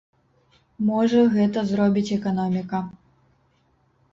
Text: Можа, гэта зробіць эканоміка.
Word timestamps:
Можа, 0.87 1.21
гэта 1.35 1.59
зробіць 1.73 2.13
эканоміка. 2.17 2.79